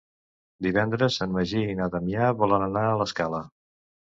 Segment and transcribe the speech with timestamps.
[0.67, 3.45] Divendres en Magí i na Damià volen anar a l'Escala.